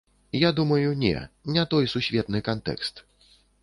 Я 0.47 0.51
думаю, 0.59 0.95
не, 1.03 1.13
не 1.57 1.65
той 1.75 1.93
сусветны 1.95 2.45
кантэкст. 2.49 3.09